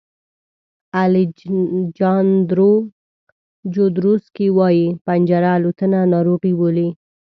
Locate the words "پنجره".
5.05-5.49